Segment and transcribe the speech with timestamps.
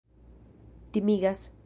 [0.91, 1.51] timigas